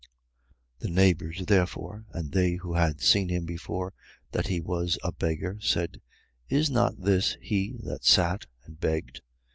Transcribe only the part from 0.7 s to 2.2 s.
9:8. The neighbours, therefore,